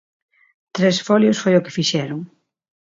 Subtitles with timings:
[0.75, 2.19] Tres folios foi o que fixeron.